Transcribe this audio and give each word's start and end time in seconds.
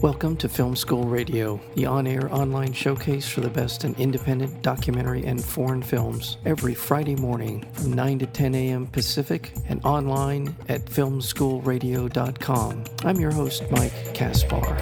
Welcome 0.00 0.36
to 0.36 0.48
Film 0.48 0.76
School 0.76 1.02
Radio, 1.02 1.60
the 1.74 1.86
on 1.86 2.06
air 2.06 2.32
online 2.32 2.72
showcase 2.72 3.28
for 3.28 3.40
the 3.40 3.50
best 3.50 3.84
in 3.84 3.96
independent 3.96 4.62
documentary 4.62 5.24
and 5.24 5.44
foreign 5.44 5.82
films, 5.82 6.36
every 6.44 6.72
Friday 6.72 7.16
morning 7.16 7.66
from 7.72 7.94
9 7.94 8.20
to 8.20 8.26
10 8.26 8.54
a.m. 8.54 8.86
Pacific 8.86 9.52
and 9.66 9.84
online 9.84 10.54
at 10.68 10.84
filmschoolradio.com. 10.84 12.84
I'm 13.04 13.16
your 13.16 13.32
host, 13.32 13.64
Mike 13.72 14.14
Kaspar. 14.14 14.76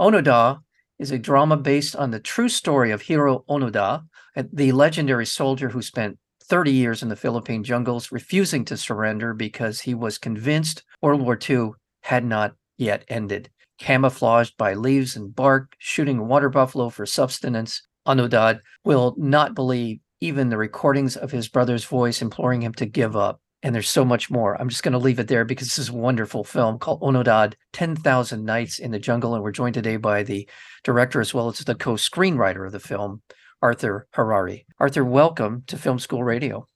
Onoda 0.00 0.60
is 1.00 1.10
a 1.10 1.18
drama 1.18 1.56
based 1.56 1.96
on 1.96 2.12
the 2.12 2.20
true 2.20 2.48
story 2.48 2.92
of 2.92 3.02
Hiro 3.02 3.44
Onoda, 3.50 4.04
the 4.52 4.70
legendary 4.70 5.26
soldier 5.26 5.70
who 5.70 5.82
spent 5.82 6.16
30 6.42 6.72
years 6.72 7.02
in 7.02 7.08
the 7.08 7.16
Philippine 7.16 7.64
jungles, 7.64 8.12
refusing 8.12 8.64
to 8.66 8.76
surrender 8.76 9.34
because 9.34 9.80
he 9.80 9.94
was 9.94 10.18
convinced 10.18 10.82
World 11.00 11.22
War 11.22 11.38
II 11.48 11.70
had 12.02 12.24
not 12.24 12.54
yet 12.78 13.04
ended. 13.08 13.50
Camouflaged 13.78 14.56
by 14.56 14.74
leaves 14.74 15.16
and 15.16 15.34
bark, 15.34 15.74
shooting 15.78 16.28
water 16.28 16.48
buffalo 16.48 16.88
for 16.88 17.06
subsistence, 17.06 17.82
Onoda 18.06 18.60
will 18.84 19.14
not 19.16 19.54
believe 19.54 20.00
even 20.20 20.48
the 20.48 20.56
recordings 20.56 21.16
of 21.16 21.32
his 21.32 21.48
brother's 21.48 21.84
voice 21.84 22.22
imploring 22.22 22.62
him 22.62 22.74
to 22.74 22.86
give 22.86 23.16
up. 23.16 23.40
And 23.64 23.74
there's 23.74 23.88
so 23.88 24.04
much 24.04 24.30
more. 24.30 24.60
I'm 24.60 24.68
just 24.68 24.82
going 24.82 24.92
to 24.92 24.98
leave 24.98 25.20
it 25.20 25.28
there 25.28 25.44
because 25.44 25.68
this 25.68 25.78
is 25.78 25.88
a 25.88 25.94
wonderful 25.94 26.42
film 26.42 26.78
called 26.78 27.00
Onoda 27.00 27.54
10,000 27.72 28.44
Nights 28.44 28.78
in 28.80 28.90
the 28.90 28.98
Jungle. 28.98 29.34
And 29.34 29.42
we're 29.42 29.52
joined 29.52 29.74
today 29.74 29.96
by 29.96 30.24
the 30.24 30.48
director 30.82 31.20
as 31.20 31.32
well 31.32 31.48
as 31.48 31.58
the 31.58 31.74
co 31.74 31.94
screenwriter 31.94 32.66
of 32.66 32.72
the 32.72 32.80
film, 32.80 33.22
Arthur 33.62 34.08
Harari. 34.12 34.66
Arthur, 34.78 35.04
welcome 35.04 35.62
to 35.68 35.78
Film 35.78 35.98
School 35.98 36.24
Radio. 36.24 36.66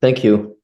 Thank 0.00 0.24
you. 0.24 0.56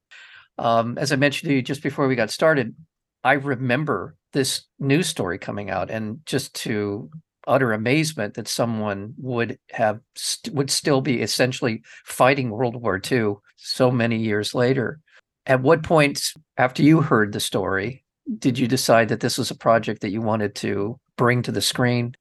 Um, 0.57 0.97
as 0.97 1.11
I 1.11 1.15
mentioned 1.15 1.49
to 1.49 1.55
you 1.55 1.61
just 1.61 1.83
before 1.83 2.07
we 2.07 2.15
got 2.15 2.31
started, 2.31 2.75
I 3.23 3.33
remember 3.33 4.15
this 4.33 4.63
news 4.79 5.07
story 5.07 5.37
coming 5.37 5.69
out, 5.69 5.89
and 5.89 6.19
just 6.25 6.53
to 6.55 7.09
utter 7.47 7.71
amazement 7.71 8.33
that 8.33 8.47
someone 8.47 9.13
would 9.17 9.57
have 9.71 9.99
st- 10.15 10.53
would 10.53 10.69
still 10.69 11.01
be 11.01 11.21
essentially 11.21 11.81
fighting 12.05 12.49
World 12.49 12.75
War 12.75 12.99
II 13.11 13.35
so 13.55 13.89
many 13.91 14.17
years 14.17 14.53
later. 14.53 14.99
At 15.45 15.61
what 15.61 15.83
point, 15.83 16.21
after 16.57 16.83
you 16.83 17.01
heard 17.01 17.31
the 17.31 17.39
story, 17.39 18.03
did 18.37 18.59
you 18.59 18.67
decide 18.67 19.09
that 19.09 19.21
this 19.21 19.37
was 19.37 19.49
a 19.49 19.55
project 19.55 20.01
that 20.01 20.11
you 20.11 20.21
wanted 20.21 20.55
to 20.55 20.99
bring 21.17 21.41
to 21.43 21.51
the 21.51 21.61
screen? 21.61 22.15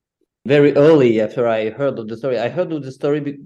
Very 0.48 0.74
early 0.76 1.20
after 1.20 1.46
I 1.46 1.68
heard 1.70 1.98
of 1.98 2.08
the 2.08 2.16
story. 2.16 2.38
I 2.38 2.48
heard 2.48 2.72
of 2.72 2.82
the 2.82 2.90
story 2.90 3.38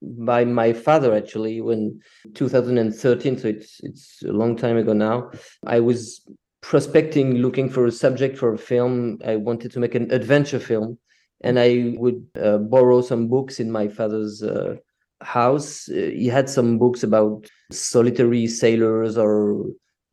by 0.00 0.44
my 0.44 0.72
father 0.72 1.12
actually 1.12 1.60
when 1.60 2.00
2013, 2.34 3.38
so 3.38 3.48
it's 3.48 3.80
it's 3.82 4.22
a 4.22 4.32
long 4.32 4.56
time 4.56 4.76
ago 4.76 4.92
now. 4.92 5.30
I 5.66 5.80
was 5.80 6.24
prospecting, 6.60 7.38
looking 7.38 7.68
for 7.68 7.86
a 7.86 7.92
subject 7.92 8.38
for 8.38 8.54
a 8.54 8.58
film. 8.58 9.18
I 9.26 9.34
wanted 9.36 9.72
to 9.72 9.80
make 9.80 9.96
an 9.96 10.12
adventure 10.12 10.60
film, 10.60 10.98
and 11.40 11.58
I 11.58 11.94
would 11.96 12.24
uh, 12.40 12.58
borrow 12.58 13.00
some 13.02 13.26
books 13.26 13.58
in 13.58 13.72
my 13.72 13.88
father's 13.88 14.40
uh, 14.42 14.76
house. 15.20 15.88
Uh, 15.88 16.10
he 16.14 16.28
had 16.28 16.48
some 16.48 16.78
books 16.78 17.02
about 17.02 17.48
solitary 17.72 18.46
sailors 18.46 19.18
or 19.18 19.64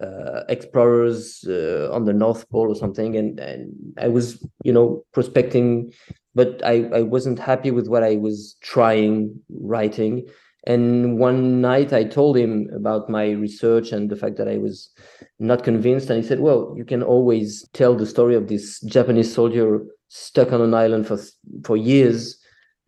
uh, 0.01 0.41
explorers 0.49 1.45
uh, 1.47 1.89
on 1.91 2.05
the 2.05 2.13
North 2.13 2.49
Pole 2.49 2.69
or 2.69 2.75
something, 2.75 3.15
and 3.15 3.39
and 3.39 3.73
I 3.97 4.07
was 4.07 4.45
you 4.63 4.73
know 4.73 5.05
prospecting, 5.13 5.93
but 6.33 6.61
I 6.65 6.83
I 6.93 7.01
wasn't 7.01 7.39
happy 7.39 7.71
with 7.71 7.87
what 7.87 8.03
I 8.03 8.15
was 8.17 8.55
trying 8.61 9.39
writing. 9.49 10.27
And 10.67 11.19
one 11.19 11.61
night 11.61 11.93
I 11.93 12.03
told 12.03 12.35
him 12.35 12.67
about 12.75 13.07
my 13.07 13.29
research 13.31 13.91
and 13.91 14.09
the 14.09 14.15
fact 14.15 14.37
that 14.37 14.47
I 14.47 14.57
was 14.57 14.89
not 15.39 15.63
convinced, 15.63 16.09
and 16.09 16.21
he 16.21 16.27
said, 16.27 16.39
"Well, 16.39 16.73
you 16.75 16.85
can 16.85 17.03
always 17.03 17.67
tell 17.73 17.95
the 17.95 18.05
story 18.05 18.35
of 18.35 18.47
this 18.47 18.81
Japanese 18.81 19.33
soldier 19.33 19.85
stuck 20.09 20.51
on 20.51 20.61
an 20.61 20.73
island 20.73 21.07
for 21.07 21.19
for 21.63 21.77
years." 21.77 22.39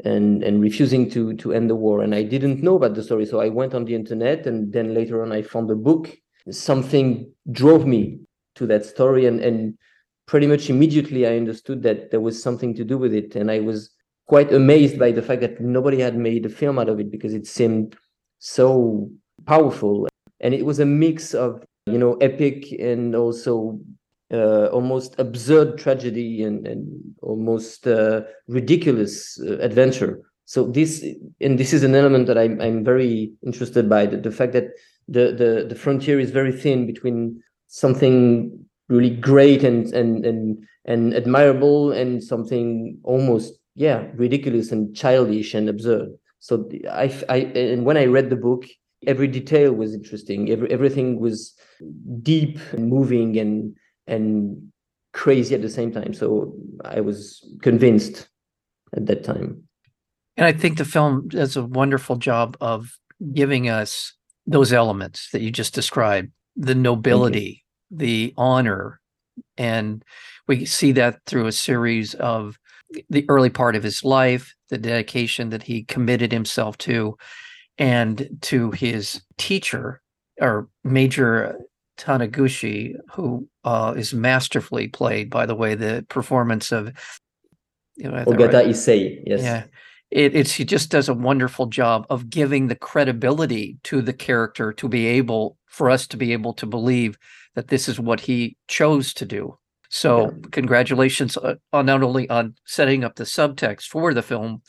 and 0.05 0.43
and 0.43 0.61
refusing 0.61 1.09
to 1.09 1.33
to 1.37 1.51
end 1.51 1.71
the 1.71 1.75
war 1.75 2.03
and 2.03 2.13
i 2.13 2.21
didn't 2.21 2.61
know 2.61 2.75
about 2.75 2.93
the 2.93 3.01
story 3.01 3.25
so 3.25 3.39
i 3.39 3.49
went 3.49 3.73
on 3.73 3.83
the 3.85 3.95
internet 3.95 4.45
and 4.45 4.71
then 4.71 4.93
later 4.93 5.23
on 5.23 5.31
i 5.31 5.41
found 5.41 5.71
a 5.71 5.75
book 5.75 6.15
something 6.51 7.31
drove 7.51 7.85
me 7.85 8.19
to 8.55 8.67
that 8.67 8.85
story. 8.85 9.25
And 9.25 9.39
and 9.39 9.77
pretty 10.25 10.45
much 10.45 10.69
immediately 10.69 11.25
i 11.25 11.37
understood 11.37 11.81
that 11.81 12.11
there 12.11 12.19
was 12.19 12.41
something 12.41 12.73
to 12.75 12.83
do 12.83 12.97
with 12.97 13.13
it. 13.13 13.35
And 13.35 13.49
i 13.49 13.59
was 13.59 13.91
quite 14.27 14.51
amazed 14.53 14.99
by 14.99 15.11
the 15.11 15.21
fact 15.21 15.41
that 15.41 15.61
nobody 15.61 15.99
had 15.99 16.17
made 16.17 16.45
a 16.45 16.49
film 16.49 16.77
out 16.79 16.89
of 16.89 16.99
it 16.99 17.09
because 17.09 17.33
it 17.33 17.47
seemed 17.47 17.95
so 18.39 19.09
powerful. 19.45 20.07
And 20.41 20.53
it 20.53 20.65
was 20.65 20.79
a 20.79 20.85
mix 20.85 21.33
of 21.33 21.63
you 21.85 21.97
know 21.97 22.15
epic 22.15 22.71
and 22.79 23.15
also 23.15 23.79
uh, 24.31 24.65
almost 24.67 25.15
absurd 25.19 25.77
tragedy 25.77 26.43
and, 26.43 26.67
and 26.67 27.15
almost 27.21 27.87
uh, 27.87 28.21
ridiculous 28.47 29.39
uh, 29.39 29.57
adventure 29.59 30.21
so 30.47 30.63
this 30.63 31.05
and 31.41 31.59
this 31.59 31.73
is 31.73 31.83
an 31.83 31.93
element 31.93 32.25
that 32.25 32.37
i'm, 32.37 32.59
I'm 32.61 32.83
very 32.83 33.33
interested 33.45 33.89
by 33.89 34.05
the, 34.05 34.17
the 34.17 34.31
fact 34.31 34.53
that 34.53 34.69
the 35.07 35.33
the 35.33 35.65
the 35.67 35.75
frontier 35.75 36.19
is 36.19 36.31
very 36.31 36.53
thin 36.53 36.87
between 36.87 37.43
something 37.67 38.65
really 38.87 39.09
great 39.09 39.63
and 39.63 39.93
and 39.93 40.25
and 40.25 40.65
and 40.85 41.13
admirable 41.13 41.91
and 41.91 42.23
something 42.23 42.97
almost 43.03 43.53
yeah 43.75 44.07
ridiculous 44.15 44.71
and 44.71 44.95
childish 44.95 45.53
and 45.53 45.69
absurd. 45.69 46.09
So 46.39 46.69
i 46.89 47.13
i 47.29 47.37
and 47.37 47.83
when 47.83 47.97
i 47.97 48.05
read 48.05 48.29
the 48.29 48.35
book 48.35 48.65
every 49.05 49.27
detail 49.27 49.73
was 49.73 49.93
interesting. 49.93 50.49
Every 50.49 50.71
everything 50.71 51.19
was 51.19 51.53
deep 52.23 52.57
and 52.71 52.87
moving 52.87 53.37
and 53.37 53.75
and 54.07 54.71
crazy 55.13 55.55
at 55.55 55.61
the 55.61 55.69
same 55.69 55.91
time. 55.91 56.13
So 56.13 56.53
i 56.85 57.01
was 57.01 57.45
convinced 57.61 58.29
at 58.95 59.05
that 59.07 59.25
time 59.25 59.66
and 60.37 60.45
i 60.45 60.51
think 60.51 60.77
the 60.77 60.85
film 60.85 61.27
does 61.27 61.57
a 61.57 61.63
wonderful 61.63 62.15
job 62.15 62.55
of 62.61 62.97
giving 63.33 63.67
us 63.67 64.13
those 64.45 64.71
elements 64.71 65.29
that 65.31 65.41
you 65.41 65.51
just 65.51 65.73
described 65.73 66.31
the 66.55 66.75
nobility 66.75 67.65
the 67.91 68.33
honor 68.37 68.99
and 69.57 70.03
we 70.47 70.65
see 70.65 70.91
that 70.91 71.19
through 71.25 71.47
a 71.47 71.51
series 71.51 72.13
of 72.15 72.57
the 73.09 73.25
early 73.27 73.49
part 73.49 73.75
of 73.75 73.83
his 73.83 74.03
life 74.03 74.55
the 74.69 74.77
dedication 74.77 75.49
that 75.49 75.63
he 75.63 75.83
committed 75.83 76.31
himself 76.31 76.77
to 76.77 77.17
and 77.77 78.29
to 78.41 78.71
his 78.71 79.21
teacher 79.37 80.01
or 80.39 80.67
major 80.83 81.59
taniguchi 81.97 82.95
who 83.11 83.47
uh, 83.63 83.93
is 83.97 84.13
masterfully 84.13 84.87
played 84.87 85.29
by 85.29 85.45
the 85.45 85.55
way 85.55 85.75
the 85.75 86.05
performance 86.09 86.71
of 86.71 86.91
you 87.95 88.09
know, 88.09 88.23
Ogata 88.25 88.53
right? 88.53 88.67
Issei, 88.67 89.23
yes. 89.25 89.41
Yeah 89.41 89.63
it, 90.11 90.35
it's 90.35 90.53
he 90.53 90.65
just 90.65 90.89
does 90.89 91.09
a 91.09 91.13
wonderful 91.13 91.65
job 91.65 92.05
of 92.09 92.29
giving 92.29 92.67
the 92.67 92.75
credibility 92.75 93.77
to 93.83 94.01
the 94.01 94.13
character 94.13 94.71
to 94.73 94.87
be 94.87 95.05
able 95.05 95.57
for 95.67 95.89
us 95.89 96.07
to 96.07 96.17
be 96.17 96.33
able 96.33 96.53
to 96.53 96.65
believe 96.65 97.17
that 97.55 97.67
this 97.67 97.89
is 97.89 97.99
what 97.99 98.19
he 98.21 98.55
chose 98.67 99.13
to 99.13 99.25
do 99.25 99.57
so 99.89 100.21
yeah. 100.21 100.31
congratulations 100.51 101.37
uh, 101.37 101.55
on 101.73 101.85
not 101.85 102.03
only 102.03 102.29
on 102.29 102.55
setting 102.65 103.03
up 103.03 103.15
the 103.15 103.23
subtext 103.23 103.87
for 103.87 104.13
the 104.13 104.21
film 104.21 104.61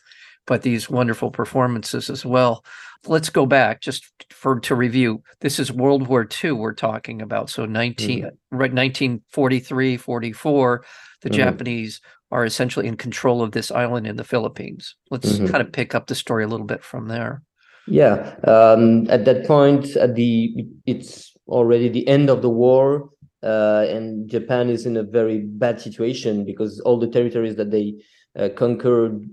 but 0.49 0.63
these 0.63 0.91
wonderful 0.91 1.31
performances 1.31 2.11
as 2.11 2.27
well 2.27 2.65
let's 3.07 3.31
go 3.31 3.47
back 3.47 3.81
just 3.81 4.11
for 4.31 4.59
to 4.59 4.75
review 4.75 5.23
this 5.41 5.61
is 5.61 5.71
world 5.71 6.09
war 6.09 6.29
ii 6.43 6.51
we're 6.51 6.75
talking 6.75 7.23
about 7.23 7.49
so 7.49 7.65
19 7.65 8.19
mm-hmm. 8.19 8.27
right 8.51 8.73
1943 8.73 9.97
44 9.97 10.85
the 11.23 11.29
mm-hmm. 11.29 11.37
japanese 11.37 12.01
are 12.31 12.45
essentially 12.45 12.87
in 12.87 12.97
control 12.97 13.43
of 13.43 13.53
this 13.53 13.71
island 13.71 14.07
in 14.07 14.17
the 14.17 14.25
Philippines. 14.25 14.95
Let's 15.11 15.33
mm-hmm. 15.33 15.47
kind 15.47 15.63
of 15.63 15.73
pick 15.73 15.95
up 15.95 16.07
the 16.07 16.15
story 16.15 16.45
a 16.45 16.49
little 16.49 16.67
bit 16.67 16.85
from 16.85 17.09
there. 17.09 17.43
Yeah, 17.87 18.35
um, 18.45 19.09
at 19.09 19.25
that 19.25 19.47
point, 19.47 19.97
at 19.97 20.15
the 20.15 20.55
it's 20.85 21.33
already 21.47 21.89
the 21.89 22.07
end 22.07 22.29
of 22.29 22.43
the 22.43 22.51
war, 22.51 23.09
uh, 23.43 23.87
and 23.89 24.29
Japan 24.29 24.69
is 24.69 24.85
in 24.85 24.99
a 24.99 25.03
very 25.03 25.41
bad 25.41 25.81
situation 25.81 26.45
because 26.45 26.81
all 26.81 26.99
the 26.99 27.09
territories 27.09 27.57
that 27.57 27.71
they 27.71 27.95
uh, 28.39 28.51
conquered 28.55 29.27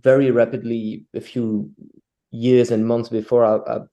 very 0.00 0.30
rapidly 0.30 1.04
a 1.14 1.20
few 1.20 1.70
years 2.30 2.70
and 2.70 2.86
months 2.86 3.10
before 3.10 3.44
uh, 3.44 3.58
uh 3.58 3.84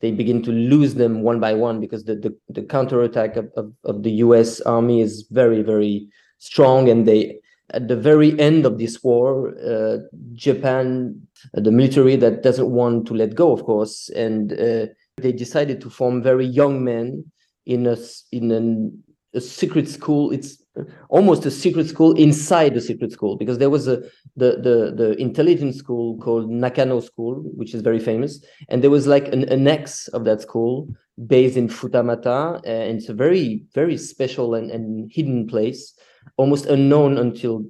they 0.00 0.12
begin 0.12 0.42
to 0.42 0.52
lose 0.52 0.94
them 0.94 1.22
one 1.22 1.40
by 1.40 1.54
one 1.54 1.80
because 1.80 2.04
the 2.04 2.14
the, 2.14 2.36
the 2.50 2.62
counterattack 2.62 3.36
of, 3.36 3.50
of, 3.56 3.72
of 3.84 4.02
the 4.02 4.10
U.S. 4.26 4.60
army 4.62 5.00
is 5.00 5.26
very 5.30 5.62
very 5.62 6.08
strong 6.38 6.90
and 6.90 7.06
they 7.06 7.40
at 7.70 7.88
the 7.88 7.96
very 7.96 8.38
end 8.38 8.64
of 8.64 8.78
this 8.78 9.02
war, 9.02 9.54
uh, 9.58 9.98
Japan, 10.34 11.20
uh, 11.56 11.60
the 11.60 11.72
military 11.72 12.16
that 12.16 12.42
doesn't 12.42 12.70
want 12.70 13.06
to 13.08 13.14
let 13.14 13.34
go, 13.34 13.52
of 13.52 13.64
course, 13.64 14.08
and 14.10 14.52
uh, 14.52 14.86
they 15.16 15.32
decided 15.32 15.80
to 15.80 15.90
form 15.90 16.22
very 16.22 16.46
young 16.46 16.84
men 16.84 17.24
in 17.64 17.86
a 17.86 17.96
in 18.30 18.52
an, 18.52 19.02
a 19.34 19.40
secret 19.40 19.88
school. 19.88 20.30
It's 20.30 20.62
almost 21.08 21.46
a 21.46 21.50
secret 21.50 21.88
school 21.88 22.12
inside 22.14 22.74
the 22.74 22.80
secret 22.80 23.12
school 23.12 23.36
because 23.36 23.58
there 23.58 23.70
was 23.70 23.88
a 23.88 23.98
the 24.36 24.60
the 24.66 24.92
the 24.96 25.16
intelligence 25.20 25.76
school 25.76 26.18
called 26.18 26.50
Nakano 26.50 27.00
School, 27.00 27.42
which 27.54 27.74
is 27.74 27.82
very 27.82 27.98
famous, 27.98 28.44
and 28.68 28.82
there 28.82 28.90
was 28.90 29.06
like 29.06 29.28
an 29.28 29.48
annex 29.48 30.08
of 30.08 30.24
that 30.24 30.40
school 30.42 30.88
based 31.26 31.56
in 31.56 31.68
Futamata, 31.68 32.60
and 32.64 32.98
it's 32.98 33.08
a 33.08 33.14
very 33.14 33.64
very 33.74 33.96
special 33.96 34.54
and, 34.54 34.70
and 34.70 35.10
hidden 35.12 35.46
place, 35.46 35.94
almost 36.36 36.66
unknown 36.66 37.18
until 37.18 37.64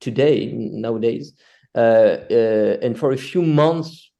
today 0.00 0.52
nowadays. 0.52 1.32
Uh, 1.74 2.18
uh, 2.30 2.76
and 2.82 2.98
for 2.98 3.12
a 3.12 3.16
few 3.16 3.40
months, 3.40 4.10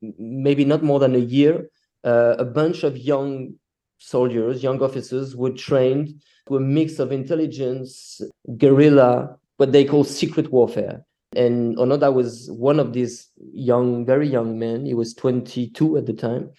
maybe 0.00 0.64
not 0.64 0.84
more 0.84 1.00
than 1.00 1.16
a 1.16 1.18
year, 1.18 1.68
uh, 2.04 2.36
a 2.38 2.44
bunch 2.44 2.84
of 2.84 2.96
young 2.96 3.54
soldiers, 3.98 4.62
young 4.62 4.80
officers, 4.82 5.34
were 5.34 5.50
trained 5.50 6.22
to 6.48 6.56
a 6.56 6.60
mix 6.60 6.98
of 6.98 7.12
intelligence, 7.12 8.20
guerrilla, 8.56 9.36
what 9.56 9.72
they 9.72 9.84
call 9.84 10.04
secret 10.04 10.52
warfare. 10.52 11.04
And 11.34 11.76
Onoda 11.76 12.12
was 12.12 12.50
one 12.50 12.78
of 12.78 12.92
these 12.92 13.30
young, 13.52 14.04
very 14.04 14.28
young 14.28 14.58
men. 14.58 14.84
He 14.84 14.94
was 14.94 15.14
22 15.14 15.96
at 15.96 16.06
the 16.06 16.12
time, 16.12 16.50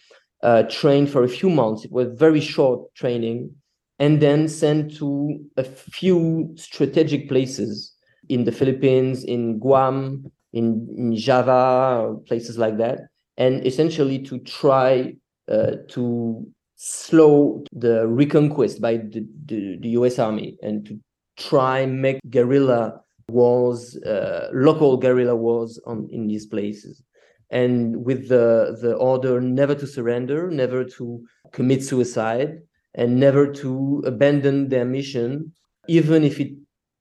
uh, 0.41 0.63
trained 0.63 1.09
for 1.09 1.23
a 1.23 1.29
few 1.29 1.49
months. 1.49 1.85
It 1.85 1.91
was 1.91 2.07
very 2.13 2.41
short 2.41 2.93
training, 2.95 3.55
and 3.99 4.21
then 4.21 4.47
sent 4.47 4.95
to 4.97 5.39
a 5.57 5.63
few 5.63 6.53
strategic 6.55 7.29
places 7.29 7.93
in 8.29 8.45
the 8.45 8.51
Philippines, 8.51 9.23
in 9.23 9.59
Guam, 9.59 10.31
in, 10.53 10.87
in 10.97 11.15
Java, 11.15 12.15
places 12.27 12.57
like 12.57 12.77
that, 12.77 12.99
and 13.37 13.65
essentially 13.65 14.19
to 14.19 14.39
try 14.39 15.15
uh, 15.51 15.71
to 15.89 16.47
slow 16.75 17.63
the 17.71 18.07
reconquest 18.07 18.81
by 18.81 18.97
the, 18.97 19.25
the, 19.45 19.77
the, 19.79 19.89
US 19.89 20.19
Army 20.19 20.57
and 20.61 20.85
to 20.85 20.99
try 21.37 21.85
make 21.85 22.19
guerrilla 22.29 23.01
wars, 23.29 23.97
uh, 24.03 24.49
local 24.53 24.97
guerrilla 24.97 25.35
wars 25.35 25.79
on 25.85 26.07
in 26.11 26.27
these 26.27 26.45
places. 26.45 27.03
And 27.49 28.03
with 28.03 28.29
the, 28.29 28.77
the 28.81 28.95
order 28.95 29.39
never 29.39 29.75
to 29.75 29.85
surrender, 29.85 30.49
never 30.49 30.83
to 30.83 31.23
commit 31.51 31.83
suicide, 31.83 32.59
and 32.95 33.19
never 33.19 33.51
to 33.51 34.03
abandon 34.05 34.69
their 34.69 34.85
mission, 34.85 35.51
even 35.87 36.23
if 36.23 36.39
it 36.39 36.53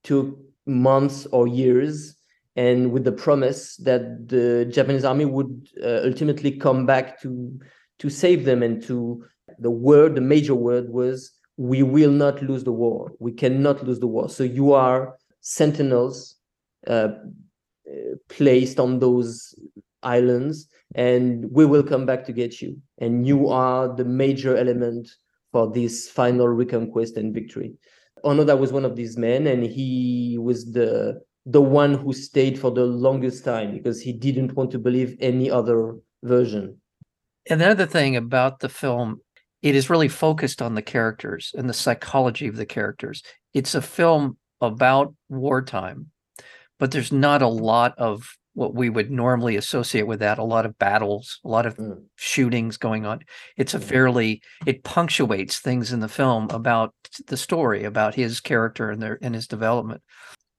took 0.05 0.39
months 0.67 1.27
or 1.33 1.47
years, 1.47 2.17
and 2.57 2.93
with 2.93 3.05
the 3.05 3.13
promise 3.13 3.77
that 3.79 4.29
the 4.29 4.67
Japanese 4.71 5.05
army 5.05 5.25
would 5.25 5.69
uh, 5.83 6.01
ultimately 6.05 6.53
come 6.53 6.87
back 6.87 7.21
to 7.23 7.59
to 7.99 8.11
save 8.11 8.45
them 8.45 8.63
and 8.63 8.83
to 8.83 9.25
the 9.59 9.71
word, 9.71 10.15
the 10.15 10.21
major 10.21 10.55
word 10.55 10.91
was, 10.91 11.33
we 11.57 11.83
will 11.83 12.11
not 12.11 12.43
lose 12.43 12.65
the 12.65 12.73
war. 12.73 13.13
We 13.19 13.33
cannot 13.33 13.85
lose 13.85 14.01
the 14.01 14.07
war. 14.07 14.29
So 14.29 14.45
you 14.45 14.73
are 14.73 15.17
sentinels 15.41 16.37
uh, 16.87 17.09
placed 18.29 18.81
on 18.81 18.99
those 18.99 19.55
islands, 20.03 20.69
and 20.95 21.51
we 21.51 21.67
will 21.67 21.83
come 21.83 22.07
back 22.07 22.25
to 22.25 22.33
get 22.33 22.61
you. 22.61 22.81
And 22.99 23.27
you 23.27 23.49
are 23.49 23.95
the 23.95 24.05
major 24.05 24.57
element 24.57 25.09
for 25.53 25.71
this 25.71 26.09
final 26.09 26.49
reconquest 26.49 27.17
and 27.17 27.35
victory. 27.35 27.75
Onoda 28.25 28.59
was 28.59 28.73
one 28.73 28.85
of 28.85 28.97
these 28.97 29.17
men, 29.17 29.47
and 29.47 29.63
he 29.63 30.39
was 30.41 30.73
the 30.73 31.21
the 31.47 31.61
one 31.61 31.95
who 31.95 32.13
stayed 32.13 32.57
for 32.57 32.71
the 32.71 32.85
longest 32.85 33.45
time 33.45 33.73
because 33.73 34.01
he 34.01 34.13
didn't 34.13 34.53
want 34.53 34.71
to 34.71 34.79
believe 34.79 35.17
any 35.19 35.51
other 35.51 35.97
version. 36.23 36.77
And 37.51 37.61
the 37.61 37.69
other 37.69 37.87
thing 37.87 38.17
about 38.17 38.61
the 38.61 38.69
film 38.69 39.21
it 39.63 39.75
is 39.75 39.91
really 39.91 40.09
focused 40.09 40.61
on 40.61 40.75
the 40.75 40.83
characters 40.83 41.55
and 41.57 41.69
the 41.69 41.75
psychology 41.75 42.49
of 42.49 42.57
the 42.57 42.67
characters. 42.67 43.23
It's 43.55 43.75
a 43.75 43.83
film 43.83 44.37
about 44.61 45.15
wartime, 45.29 46.11
but 46.79 46.91
there's 46.91 47.13
not 47.13 47.43
a 47.43 47.49
lot 47.49 47.95
of 47.99 48.37
what 48.55 48.75
we 48.75 48.91
would 48.91 49.11
normally 49.11 49.57
associate 49.57 50.07
with 50.07 50.21
that 50.21 50.39
a 50.39 50.45
lot 50.45 50.67
of 50.67 50.79
battles 50.79 51.41
a 51.45 51.49
lot 51.49 51.65
of 51.65 51.77
mm. 51.77 52.03
shootings 52.17 52.77
going 52.77 53.07
on 53.07 53.21
it's 53.57 53.75
a 53.75 53.79
mm. 53.79 53.83
fairly 53.83 54.43
it 54.67 54.85
punctuates 54.85 55.59
things 55.59 55.93
in 55.93 56.01
the 56.01 56.09
film 56.09 56.49
about 56.51 56.95
the 57.29 57.37
story 57.37 57.85
about 57.85 58.15
his 58.15 58.41
character 58.41 58.91
and 58.91 59.03
their 59.03 59.19
and 59.23 59.35
his 59.35 59.47
development 59.47 60.03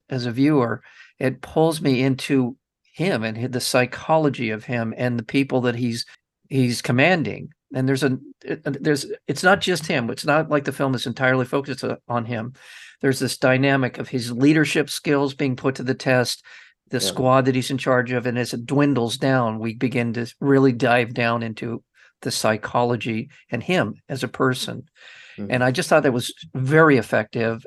as 0.09 0.25
a 0.25 0.31
viewer 0.31 0.81
it 1.19 1.41
pulls 1.41 1.81
me 1.81 2.01
into 2.01 2.57
him 2.93 3.23
and 3.23 3.53
the 3.53 3.61
psychology 3.61 4.49
of 4.49 4.63
him 4.63 4.93
and 4.97 5.17
the 5.19 5.23
people 5.23 5.61
that 5.61 5.75
he's 5.75 6.05
he's 6.49 6.81
commanding 6.81 7.49
and 7.73 7.87
there's 7.87 8.03
a 8.03 8.17
there's 8.65 9.05
it's 9.27 9.43
not 9.43 9.61
just 9.61 9.87
him. 9.87 10.09
It's 10.09 10.25
not 10.25 10.49
like 10.49 10.65
the 10.65 10.71
film 10.71 10.95
is 10.95 11.05
entirely 11.05 11.45
focused 11.45 11.83
on 12.07 12.25
him. 12.25 12.53
There's 13.01 13.19
this 13.19 13.37
dynamic 13.37 13.97
of 13.97 14.09
his 14.09 14.31
leadership 14.31 14.89
skills 14.89 15.33
being 15.33 15.55
put 15.55 15.75
to 15.75 15.83
the 15.83 15.93
test 15.93 16.43
the 16.93 16.99
yeah. 16.99 17.07
squad 17.07 17.45
that 17.45 17.55
he's 17.55 17.71
in 17.71 17.77
charge 17.77 18.11
of 18.11 18.25
and 18.27 18.37
as 18.37 18.53
it 18.53 18.65
dwindles 18.65 19.17
down 19.17 19.57
we 19.57 19.73
begin 19.73 20.13
to 20.13 20.31
really 20.39 20.71
dive 20.71 21.13
down 21.13 21.41
into 21.41 21.83
the 22.21 22.31
psychology 22.31 23.29
and 23.49 23.63
him 23.63 23.95
as 24.07 24.23
a 24.23 24.27
person. 24.27 24.87
Mm-hmm. 25.37 25.49
and 25.49 25.63
i 25.63 25.71
just 25.71 25.89
thought 25.89 26.03
that 26.03 26.13
was 26.13 26.31
very 26.53 26.97
effective. 26.97 27.65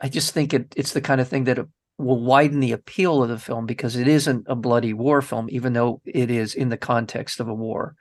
I 0.00 0.08
just 0.08 0.32
think 0.32 0.54
it, 0.54 0.72
it's 0.76 0.92
the 0.92 1.00
kind 1.00 1.20
of 1.20 1.26
thing 1.26 1.44
that 1.44 1.58
will 1.98 2.20
widen 2.20 2.60
the 2.60 2.72
appeal 2.72 3.22
of 3.22 3.28
the 3.28 3.38
film 3.38 3.66
because 3.66 3.96
it 3.96 4.06
isn't 4.06 4.46
a 4.48 4.54
bloody 4.54 4.92
war 4.92 5.20
film 5.20 5.48
even 5.50 5.72
though 5.72 6.00
it 6.04 6.30
is 6.30 6.54
in 6.54 6.68
the 6.68 6.76
context 6.76 7.40
of 7.40 7.48
a 7.48 7.54
war. 7.54 7.96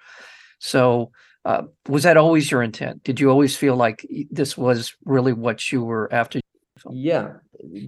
So 0.59 1.11
uh, 1.45 1.63
was 1.87 2.03
that 2.03 2.17
always 2.17 2.51
your 2.51 2.61
intent? 2.61 3.03
Did 3.03 3.19
you 3.19 3.29
always 3.29 3.55
feel 3.55 3.75
like 3.75 4.07
this 4.29 4.57
was 4.57 4.95
really 5.05 5.33
what 5.33 5.71
you 5.71 5.83
were 5.83 6.11
after? 6.13 6.39
Yeah, 6.89 7.33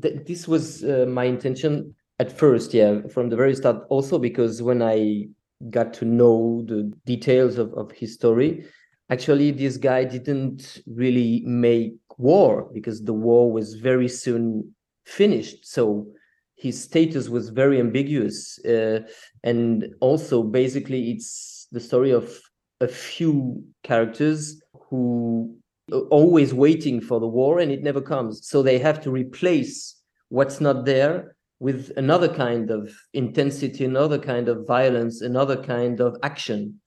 th- 0.02 0.26
this 0.26 0.48
was 0.48 0.84
uh, 0.84 1.06
my 1.08 1.26
intention 1.26 1.96
at 2.20 2.32
first. 2.32 2.74
Yeah, 2.74 3.02
from 3.12 3.30
the 3.30 3.36
very 3.36 3.56
start. 3.56 3.86
Also 3.90 4.20
because 4.20 4.62
when 4.62 4.82
I 4.82 5.28
got 5.70 5.94
to 5.96 6.06
know 6.06 6.64
the 6.68 6.92
details 7.06 7.58
of, 7.58 7.74
of 7.74 7.92
his 7.92 8.16
story, 8.16 8.66
actually 9.10 9.52
this 9.52 9.78
guy 9.78 10.04
didn't 10.04 10.82
really 10.88 11.44
make 11.46 11.94
war 12.18 12.70
because 12.74 13.04
the 13.04 13.14
war 13.14 13.52
was 13.52 13.76
very 13.76 14.08
soon 14.08 14.74
finished. 15.06 15.66
So 15.66 16.08
his 16.56 16.82
status 16.82 17.30
was 17.30 17.50
very 17.50 17.80
ambiguous, 17.80 18.58
uh, 18.66 19.00
and 19.44 19.94
also 20.00 20.44
basically 20.44 21.12
it's 21.12 21.68
the 21.72 21.80
story 21.80 22.12
of 22.12 22.40
a 22.84 22.88
few 22.88 23.64
characters 23.84 24.62
who 24.90 25.56
are 25.92 26.08
always 26.20 26.54
waiting 26.54 27.02
for 27.02 27.20
the 27.20 27.28
war 27.28 27.60
and 27.60 27.72
it 27.72 27.82
never 27.82 28.02
comes. 28.02 28.48
So 28.48 28.62
they 28.62 28.80
have 28.80 29.02
to 29.04 29.12
replace 29.12 29.96
what's 30.30 30.60
not 30.62 30.86
there 30.86 31.36
with 31.60 31.92
another 31.98 32.28
kind 32.28 32.72
of 32.72 32.92
intensity, 33.14 33.86
another 33.86 34.20
kind 34.20 34.50
of 34.50 34.68
violence, 34.68 35.22
another 35.22 35.58
kind 35.64 36.02
of 36.02 36.18
action, 36.22 36.80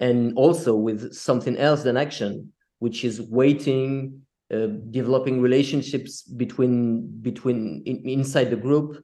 and 0.00 0.34
also 0.36 0.74
with 0.74 1.14
something 1.14 1.56
else 1.56 1.82
than 1.82 1.96
action, 1.96 2.52
which 2.78 3.04
is 3.04 3.22
waiting, 3.22 4.20
uh, 4.52 4.66
developing 4.90 5.40
relationships 5.40 6.22
between 6.22 7.06
between 7.22 7.82
in, 7.86 7.96
inside 8.08 8.50
the 8.50 8.56
group, 8.56 9.02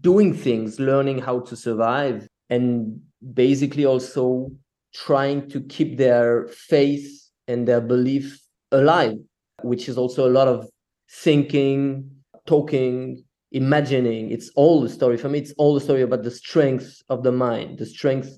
doing 0.00 0.32
things, 0.34 0.78
learning 0.78 1.18
how 1.18 1.40
to 1.40 1.56
survive, 1.56 2.28
and 2.48 3.00
basically 3.34 3.84
also 3.84 4.50
trying 4.94 5.48
to 5.50 5.60
keep 5.60 5.96
their 5.96 6.48
faith 6.48 7.08
and 7.48 7.66
their 7.66 7.80
belief 7.80 8.40
alive, 8.72 9.16
which 9.62 9.88
is 9.88 9.96
also 9.98 10.28
a 10.28 10.32
lot 10.32 10.48
of 10.48 10.68
thinking, 11.10 12.10
talking, 12.46 13.22
imagining. 13.52 14.30
It's 14.30 14.50
all 14.56 14.80
the 14.80 14.88
story. 14.88 15.16
For 15.16 15.28
me, 15.28 15.40
it's 15.40 15.54
all 15.58 15.74
the 15.74 15.80
story 15.80 16.02
about 16.02 16.22
the 16.22 16.30
strength 16.30 17.02
of 17.08 17.22
the 17.22 17.32
mind, 17.32 17.78
the 17.78 17.86
strength, 17.86 18.30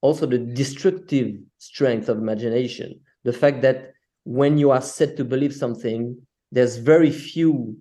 also 0.00 0.26
the 0.26 0.38
destructive 0.38 1.36
strength 1.58 2.08
of 2.08 2.18
imagination. 2.18 3.00
The 3.24 3.32
fact 3.32 3.62
that 3.62 3.92
when 4.24 4.58
you 4.58 4.70
are 4.70 4.82
set 4.82 5.16
to 5.16 5.24
believe 5.24 5.54
something, 5.54 6.16
there's 6.50 6.76
very 6.76 7.10
few 7.10 7.76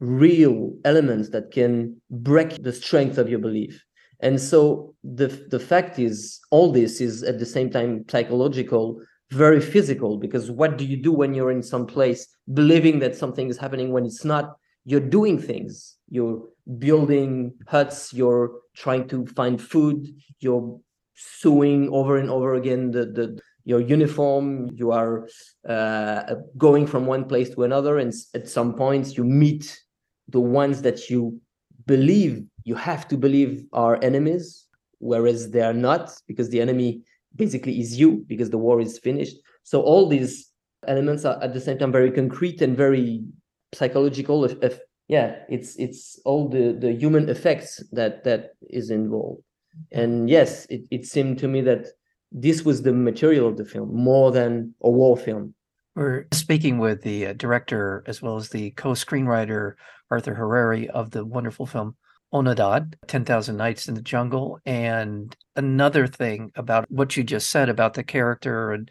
real 0.00 0.74
elements 0.84 1.30
that 1.30 1.50
can 1.52 2.00
break 2.10 2.62
the 2.62 2.72
strength 2.72 3.18
of 3.18 3.28
your 3.28 3.38
belief. 3.38 3.84
And 4.22 4.40
so 4.40 4.94
the 5.02 5.26
the 5.50 5.58
fact 5.58 5.98
is, 5.98 6.40
all 6.50 6.72
this 6.72 7.00
is 7.00 7.22
at 7.24 7.38
the 7.38 7.46
same 7.46 7.70
time 7.70 8.04
psychological, 8.08 9.02
very 9.30 9.60
physical. 9.60 10.16
Because 10.16 10.50
what 10.50 10.78
do 10.78 10.84
you 10.84 10.96
do 10.96 11.12
when 11.12 11.34
you're 11.34 11.50
in 11.50 11.62
some 11.62 11.86
place 11.86 12.26
believing 12.54 13.00
that 13.00 13.16
something 13.16 13.48
is 13.48 13.58
happening 13.58 13.92
when 13.92 14.06
it's 14.06 14.24
not? 14.24 14.56
You're 14.84 15.00
doing 15.00 15.38
things. 15.38 15.96
You're 16.08 16.42
building 16.78 17.54
huts. 17.66 18.12
You're 18.12 18.52
trying 18.74 19.08
to 19.08 19.26
find 19.26 19.60
food. 19.60 20.06
You're 20.38 20.80
sewing 21.14 21.88
over 21.90 22.16
and 22.16 22.30
over 22.30 22.54
again 22.54 22.92
the 22.92 23.06
the 23.06 23.40
your 23.64 23.80
uniform. 23.80 24.70
You 24.74 24.92
are 24.92 25.28
uh, 25.68 26.34
going 26.56 26.86
from 26.86 27.06
one 27.06 27.24
place 27.24 27.50
to 27.50 27.64
another, 27.64 27.98
and 27.98 28.12
at 28.34 28.48
some 28.48 28.74
points 28.74 29.16
you 29.16 29.24
meet 29.24 29.80
the 30.28 30.40
ones 30.40 30.82
that 30.82 31.10
you 31.10 31.40
believe 31.86 32.44
you 32.64 32.74
have 32.74 33.08
to 33.08 33.16
believe 33.16 33.64
are 33.72 33.98
enemies, 34.02 34.66
whereas 34.98 35.50
they 35.50 35.62
are 35.62 35.72
not, 35.72 36.12
because 36.26 36.48
the 36.50 36.60
enemy 36.60 37.02
basically 37.36 37.80
is 37.80 37.98
you, 37.98 38.24
because 38.26 38.50
the 38.50 38.58
war 38.58 38.80
is 38.80 38.98
finished. 38.98 39.36
So 39.64 39.82
all 39.82 40.08
these 40.08 40.50
elements 40.86 41.24
are 41.24 41.42
at 41.42 41.54
the 41.54 41.60
same 41.60 41.78
time 41.78 41.92
very 41.92 42.10
concrete 42.10 42.60
and 42.62 42.76
very 42.76 43.24
psychological, 43.72 44.44
if, 44.44 44.54
if 44.62 44.80
yeah 45.08 45.40
it's 45.48 45.76
it's 45.76 46.18
all 46.24 46.48
the 46.48 46.72
the 46.72 46.92
human 46.92 47.28
effects 47.28 47.82
that 47.92 48.24
that 48.24 48.50
is 48.70 48.90
involved. 48.90 49.42
And 49.90 50.28
yes 50.30 50.66
it, 50.66 50.82
it 50.90 51.06
seemed 51.06 51.38
to 51.38 51.48
me 51.48 51.60
that 51.62 51.86
this 52.30 52.64
was 52.64 52.82
the 52.82 52.92
material 52.92 53.48
of 53.48 53.56
the 53.56 53.64
film 53.64 53.94
more 53.94 54.30
than 54.30 54.74
a 54.82 54.90
war 54.90 55.16
film. 55.16 55.54
We're 55.94 56.26
speaking 56.32 56.78
with 56.78 57.02
the 57.02 57.26
uh, 57.26 57.32
director 57.34 58.02
as 58.06 58.22
well 58.22 58.36
as 58.36 58.48
the 58.48 58.70
co-screenwriter 58.72 59.74
arthur 60.10 60.34
harari 60.34 60.88
of 60.90 61.10
the 61.10 61.24
wonderful 61.24 61.66
film 61.66 61.96
onoda 62.32 62.92
10000 63.06 63.56
nights 63.56 63.88
in 63.88 63.94
the 63.94 64.02
jungle 64.02 64.58
and 64.64 65.36
another 65.56 66.06
thing 66.06 66.50
about 66.56 66.90
what 66.90 67.16
you 67.16 67.22
just 67.22 67.50
said 67.50 67.68
about 67.68 67.94
the 67.94 68.02
character 68.02 68.72
and 68.72 68.90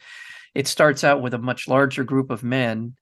it 0.54 0.68
starts 0.68 1.04
out 1.04 1.22
with 1.22 1.34
a 1.34 1.40
much 1.40 1.68
larger 1.68 2.04
group 2.04 2.30
of 2.30 2.44
men 2.44 2.94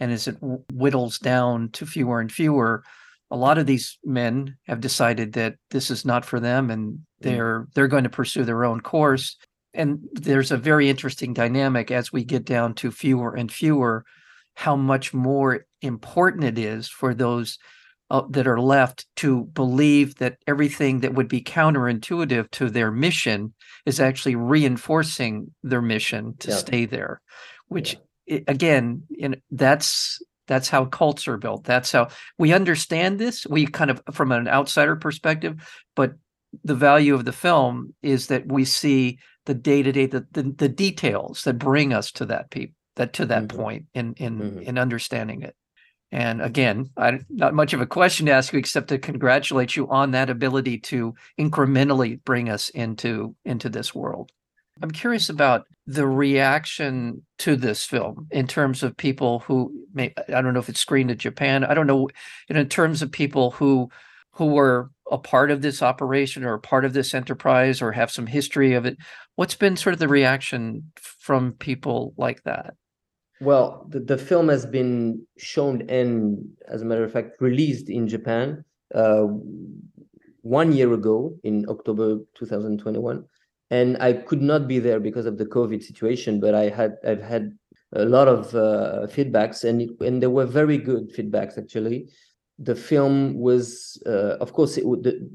and 0.00 0.10
as 0.10 0.26
it 0.26 0.36
whittles 0.72 1.18
down 1.18 1.68
to 1.70 1.84
fewer 1.84 2.20
and 2.20 2.32
fewer 2.32 2.82
a 3.30 3.36
lot 3.36 3.58
of 3.58 3.66
these 3.66 3.98
men 4.04 4.56
have 4.66 4.80
decided 4.80 5.32
that 5.32 5.56
this 5.70 5.90
is 5.90 6.04
not 6.04 6.24
for 6.24 6.40
them 6.40 6.70
and 6.70 6.92
mm. 6.92 6.98
they're 7.20 7.66
they're 7.74 7.88
going 7.88 8.04
to 8.04 8.10
pursue 8.10 8.44
their 8.44 8.64
own 8.64 8.80
course 8.80 9.36
and 9.74 10.00
there's 10.12 10.50
a 10.50 10.56
very 10.56 10.88
interesting 10.88 11.32
dynamic 11.32 11.90
as 11.90 12.12
we 12.12 12.24
get 12.24 12.44
down 12.44 12.74
to 12.74 12.90
fewer 12.90 13.34
and 13.34 13.50
fewer 13.50 14.04
how 14.54 14.76
much 14.76 15.14
more 15.14 15.66
important 15.80 16.44
it 16.44 16.58
is 16.58 16.88
for 16.88 17.14
those 17.14 17.58
uh, 18.12 18.22
that 18.28 18.46
are 18.46 18.60
left 18.60 19.06
to 19.16 19.44
believe 19.54 20.16
that 20.16 20.36
everything 20.46 21.00
that 21.00 21.14
would 21.14 21.28
be 21.28 21.40
counterintuitive 21.40 22.50
to 22.50 22.68
their 22.68 22.90
mission 22.90 23.54
is 23.86 24.00
actually 24.00 24.36
reinforcing 24.36 25.50
their 25.62 25.80
mission 25.80 26.36
to 26.38 26.50
yeah. 26.50 26.56
stay 26.56 26.84
there 26.84 27.22
which 27.68 27.96
yeah. 28.26 28.40
again 28.46 29.02
in, 29.18 29.40
that's 29.50 30.20
that's 30.46 30.68
how 30.68 30.84
cults 30.84 31.26
are 31.26 31.38
built 31.38 31.64
that's 31.64 31.90
how 31.90 32.06
we 32.36 32.52
understand 32.52 33.18
this 33.18 33.46
we 33.46 33.64
kind 33.66 33.90
of 33.90 34.02
from 34.12 34.30
an 34.30 34.46
outsider 34.46 34.94
perspective 34.94 35.82
but 35.96 36.12
the 36.64 36.74
value 36.74 37.14
of 37.14 37.24
the 37.24 37.32
film 37.32 37.94
is 38.02 38.26
that 38.26 38.46
we 38.46 38.62
see 38.62 39.18
the 39.46 39.54
day-to-day 39.54 40.04
the, 40.04 40.26
the, 40.32 40.42
the 40.42 40.68
details 40.68 41.44
that 41.44 41.54
bring 41.54 41.94
us 41.94 42.12
to 42.12 42.26
that 42.26 42.50
people 42.50 42.76
that 42.96 43.14
to 43.14 43.24
that 43.24 43.44
mm-hmm. 43.44 43.56
point 43.56 43.86
in 43.94 44.12
in 44.18 44.38
mm-hmm. 44.38 44.58
in 44.60 44.76
understanding 44.76 45.40
it 45.40 45.56
and 46.12 46.42
again, 46.42 46.90
I, 46.98 47.20
not 47.30 47.54
much 47.54 47.72
of 47.72 47.80
a 47.80 47.86
question 47.86 48.26
to 48.26 48.32
ask 48.32 48.52
you, 48.52 48.58
except 48.58 48.88
to 48.88 48.98
congratulate 48.98 49.74
you 49.74 49.88
on 49.88 50.10
that 50.10 50.28
ability 50.28 50.78
to 50.80 51.14
incrementally 51.40 52.22
bring 52.22 52.50
us 52.50 52.68
into 52.68 53.34
into 53.46 53.70
this 53.70 53.94
world. 53.94 54.30
I'm 54.82 54.90
curious 54.90 55.30
about 55.30 55.64
the 55.86 56.06
reaction 56.06 57.22
to 57.38 57.56
this 57.56 57.84
film 57.84 58.28
in 58.30 58.46
terms 58.46 58.82
of 58.82 58.96
people 58.96 59.40
who 59.40 59.72
may 59.94 60.12
I 60.28 60.42
don't 60.42 60.52
know 60.52 60.60
if 60.60 60.68
it's 60.68 60.80
screened 60.80 61.10
in 61.10 61.16
Japan. 61.16 61.64
I 61.64 61.72
don't 61.72 61.86
know 61.86 62.10
in 62.48 62.68
terms 62.68 63.00
of 63.00 63.10
people 63.10 63.52
who 63.52 63.88
who 64.32 64.46
were 64.46 64.90
a 65.10 65.18
part 65.18 65.50
of 65.50 65.62
this 65.62 65.82
operation 65.82 66.44
or 66.44 66.54
a 66.54 66.60
part 66.60 66.84
of 66.84 66.92
this 66.92 67.14
enterprise 67.14 67.80
or 67.80 67.92
have 67.92 68.10
some 68.10 68.26
history 68.26 68.74
of 68.74 68.84
it. 68.84 68.98
What's 69.36 69.54
been 69.54 69.78
sort 69.78 69.94
of 69.94 69.98
the 69.98 70.08
reaction 70.08 70.92
from 70.96 71.52
people 71.52 72.12
like 72.18 72.42
that? 72.44 72.74
Well, 73.42 73.86
the, 73.88 73.98
the 73.98 74.16
film 74.16 74.48
has 74.50 74.64
been 74.64 75.26
shown 75.36 75.90
and, 75.90 76.48
as 76.68 76.82
a 76.82 76.84
matter 76.84 77.02
of 77.02 77.10
fact, 77.10 77.40
released 77.40 77.90
in 77.90 78.06
Japan 78.06 78.64
uh, 78.94 79.26
one 80.42 80.70
year 80.70 80.92
ago 80.92 81.36
in 81.42 81.66
October 81.68 82.20
2021. 82.36 83.24
And 83.70 83.96
I 84.00 84.12
could 84.12 84.42
not 84.42 84.68
be 84.68 84.78
there 84.78 85.00
because 85.00 85.26
of 85.26 85.38
the 85.38 85.46
COVID 85.46 85.82
situation, 85.82 86.38
but 86.38 86.54
I 86.54 86.68
had 86.68 86.98
I've 87.04 87.22
had 87.22 87.58
a 87.94 88.04
lot 88.04 88.28
of 88.28 88.54
uh, 88.54 89.08
feedbacks, 89.08 89.64
and 89.64 89.82
it, 89.82 89.90
and 90.00 90.22
there 90.22 90.30
were 90.30 90.46
very 90.46 90.78
good 90.78 91.12
feedbacks 91.12 91.58
actually. 91.58 92.10
The 92.60 92.76
film 92.76 93.34
was, 93.34 94.00
uh, 94.06 94.36
of 94.40 94.52
course, 94.52 94.76
it 94.76 94.86
would. 94.86 95.02
The, 95.02 95.28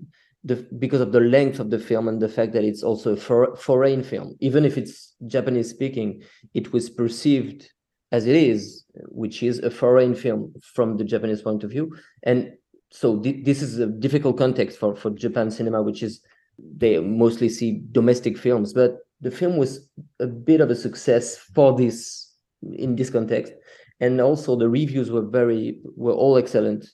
the, 0.43 0.55
because 0.77 1.01
of 1.01 1.11
the 1.11 1.19
length 1.19 1.59
of 1.59 1.71
the 1.71 1.79
film 1.79 2.07
and 2.07 2.21
the 2.21 2.29
fact 2.29 2.53
that 2.53 2.63
it's 2.63 2.83
also 2.83 3.13
a 3.13 3.17
for, 3.17 3.53
foreign 3.57 4.01
film, 4.01 4.37
even 4.39 4.63
if 4.63 4.77
it's 4.77 5.15
Japanese 5.25 5.69
speaking, 5.69 6.21
it 6.53 6.71
was 6.71 6.89
perceived 6.89 7.69
as 8.11 8.25
it 8.25 8.35
is, 8.35 8.85
which 9.09 9.43
is 9.43 9.59
a 9.59 9.69
foreign 9.69 10.15
film 10.15 10.53
from 10.61 10.97
the 10.97 11.03
Japanese 11.03 11.41
point 11.41 11.63
of 11.63 11.71
view. 11.71 11.95
And 12.23 12.53
so 12.91 13.19
th- 13.19 13.43
this 13.43 13.61
is 13.61 13.79
a 13.79 13.87
difficult 13.87 14.37
context 14.37 14.79
for, 14.79 14.95
for 14.95 15.09
Japan 15.11 15.51
cinema, 15.51 15.81
which 15.81 16.03
is 16.03 16.21
they 16.57 16.99
mostly 16.99 17.49
see 17.49 17.81
domestic 17.91 18.37
films, 18.37 18.73
but 18.73 18.99
the 19.21 19.31
film 19.31 19.57
was 19.57 19.89
a 20.19 20.27
bit 20.27 20.61
of 20.61 20.69
a 20.69 20.75
success 20.75 21.37
for 21.37 21.75
this 21.75 22.33
in 22.73 22.95
this 22.95 23.09
context. 23.09 23.53
And 23.99 24.21
also 24.21 24.55
the 24.55 24.69
reviews 24.69 25.11
were 25.11 25.25
very 25.25 25.79
were 25.95 26.13
all 26.13 26.37
excellent. 26.37 26.85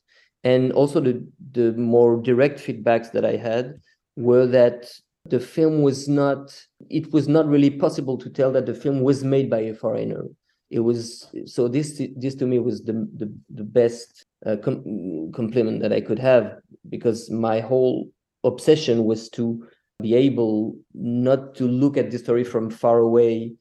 And 0.44 0.72
also 0.74 1.00
the 1.00 1.26
the 1.52 1.74
more 1.74 2.22
direct 2.22 2.60
feedbacks 2.60 3.12
that 3.12 3.26
I 3.26 3.36
had 3.36 3.76
were 4.16 4.48
that 4.48 4.92
the 5.26 5.40
film 5.40 5.82
was 5.82 6.08
not 6.08 6.54
it 6.90 7.12
was 7.14 7.28
not 7.28 7.48
really 7.48 7.70
possible 7.70 8.18
to 8.18 8.30
tell 8.30 8.52
that 8.52 8.66
the 8.66 8.74
film 8.74 9.02
was 9.02 9.24
made 9.24 9.50
by 9.50 9.60
a 9.60 9.74
foreigner 9.74 10.26
it 10.74 10.80
was 10.80 11.28
so 11.46 11.68
this 11.68 12.02
this 12.16 12.36
to 12.36 12.46
me 12.48 12.58
was 12.58 12.82
the 12.82 12.94
the, 13.16 13.32
the 13.54 13.64
best 13.64 14.26
uh, 14.46 14.58
com- 14.58 15.32
compliment 15.32 15.82
that 15.82 15.94
I 15.94 16.02
could 16.02 16.20
have 16.20 16.58
because 16.90 17.30
my 17.30 17.60
whole 17.60 18.10
obsession 18.44 19.06
was 19.06 19.30
to 19.38 19.66
be 20.02 20.16
able 20.16 20.76
not 20.96 21.54
to 21.56 21.68
look 21.68 21.96
at 21.96 22.10
the 22.10 22.18
story 22.18 22.44
from 22.44 22.72
far 22.72 23.00
away. 23.00 23.54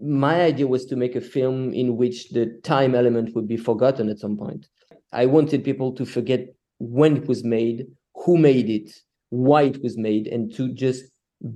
My 0.00 0.42
idea 0.42 0.66
was 0.66 0.84
to 0.86 0.96
make 0.96 1.16
a 1.16 1.22
film 1.22 1.72
in 1.72 1.96
which 1.96 2.28
the 2.30 2.60
time 2.62 2.94
element 2.94 3.34
would 3.34 3.48
be 3.48 3.56
forgotten 3.56 4.10
at 4.10 4.18
some 4.18 4.36
point. 4.36 4.68
I 5.12 5.24
wanted 5.24 5.64
people 5.64 5.92
to 5.92 6.04
forget 6.04 6.54
when 6.78 7.16
it 7.16 7.26
was 7.26 7.42
made, 7.42 7.86
who 8.14 8.36
made 8.36 8.68
it, 8.68 8.92
why 9.30 9.62
it 9.62 9.82
was 9.82 9.96
made, 9.96 10.26
and 10.26 10.54
to 10.56 10.72
just 10.72 11.04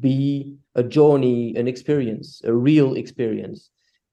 be 0.00 0.56
a 0.75 0.83
journey, 0.83 1.54
an 1.54 1.68
experience, 1.68 2.40
a 2.44 2.54
real 2.54 2.94
experience. 2.94 3.68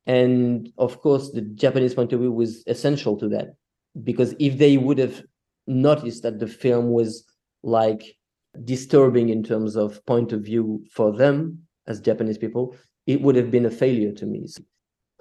And 0.06 0.72
of 0.78 1.00
course, 1.02 1.32
the 1.32 1.42
Japanese 1.42 1.94
point 1.94 2.14
of 2.14 2.20
view 2.20 2.32
was 2.32 2.64
essential 2.68 3.18
to 3.18 3.30
that 3.30 3.56
because 4.04 4.34
if 4.40 4.58
they 4.58 4.78
would 4.78 4.98
have 4.98 5.24
noticed 5.68 6.24
that 6.24 6.40
the 6.40 6.48
film 6.48 6.90
was 6.90 7.24
like 7.64 8.18
disturbing 8.66 9.30
in 9.30 9.44
terms 9.44 9.76
of 9.76 10.04
point 10.06 10.34
of 10.34 10.42
view 10.42 10.84
for 10.92 11.16
them 11.16 11.60
as 11.88 12.02
Japanese 12.02 12.38
people, 12.38 12.76
it 13.08 13.22
would 13.22 13.36
have 13.36 13.52
been 13.52 13.66
a 13.66 13.72
failure 13.72 14.12
to 14.14 14.26
me. 14.26 14.48
So 14.48 14.64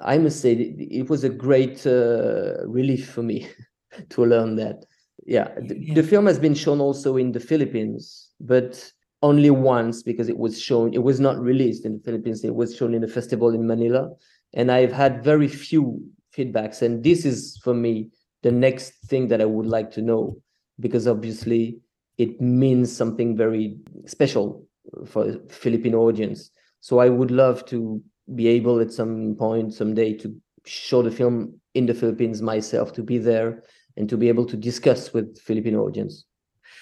I 0.03 0.19
must 0.19 0.41
say 0.41 0.53
it 0.53 1.09
was 1.11 1.25
a 1.25 1.29
great 1.29 1.87
uh, 1.87 2.67
relief 2.67 3.11
for 3.11 3.23
me 3.23 3.49
to 4.11 4.25
learn 4.25 4.57
that. 4.57 4.85
Yeah, 5.27 5.49
the, 5.61 5.93
the 5.95 6.03
film 6.03 6.27
has 6.27 6.39
been 6.39 6.55
shown 6.55 6.81
also 6.81 7.17
in 7.17 7.33
the 7.33 7.41
Philippines, 7.41 8.31
but 8.41 8.91
only 9.23 9.51
once 9.51 10.03
because 10.03 10.29
it 10.31 10.39
was 10.39 10.61
shown. 10.61 10.95
It 10.95 11.03
was 11.03 11.21
not 11.21 11.39
released 11.39 11.85
in 11.85 11.99
the 11.99 12.03
Philippines. 12.03 12.43
It 12.43 12.55
was 12.55 12.75
shown 12.75 12.95
in 12.95 13.05
a 13.05 13.09
festival 13.09 13.51
in 13.51 13.67
Manila, 13.67 14.11
and 14.55 14.71
I've 14.71 14.93
had 14.93 15.25
very 15.25 15.49
few 15.49 16.03
feedbacks. 16.37 16.83
And 16.83 17.03
this 17.03 17.25
is 17.25 17.59
for 17.63 17.75
me 17.75 18.11
the 18.43 18.53
next 18.53 18.93
thing 19.07 19.29
that 19.29 19.41
I 19.41 19.45
would 19.45 19.67
like 19.67 19.91
to 19.93 20.03
know, 20.03 20.41
because 20.79 21.07
obviously 21.07 21.79
it 22.19 22.41
means 22.41 22.95
something 22.95 23.37
very 23.37 23.79
special 24.07 24.67
for 25.07 25.39
Filipino 25.49 26.01
audience. 26.01 26.51
So 26.81 26.99
I 26.99 27.09
would 27.09 27.31
love 27.31 27.65
to 27.67 28.03
be 28.35 28.49
able 28.49 28.81
at 28.81 28.93
some 28.93 29.35
point 29.37 29.75
someday 29.75 30.15
to 30.19 30.35
show 30.65 31.03
the 31.03 31.11
film 31.11 31.61
in 31.75 31.87
the 31.87 31.95
Philippines 31.95 32.43
myself, 32.43 32.93
to 32.95 33.03
be 33.03 33.19
there 33.19 33.63
and 33.97 34.09
to 34.09 34.17
be 34.17 34.29
able 34.29 34.47
to 34.47 34.57
discuss 34.57 35.13
with 35.13 35.39
Filipino 35.41 35.85
audience. 35.85 36.25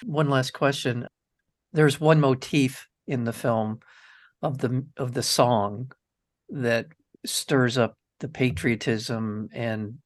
One 0.04 0.28
last 0.28 0.52
question. 0.52 1.06
There's 1.72 2.00
one 2.00 2.20
motif 2.20 2.88
in 3.06 3.24
the 3.24 3.32
film 3.32 3.80
of 4.42 4.58
the 4.58 4.84
of 4.96 5.14
the 5.14 5.22
song 5.22 5.92
that 6.50 6.86
stirs 7.28 7.78
up 7.78 7.94
the 8.20 8.28
patriotism 8.28 9.48
and 9.52 9.98